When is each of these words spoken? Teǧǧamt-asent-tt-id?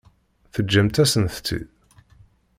Teǧǧamt-asent-tt-id? 0.53 1.61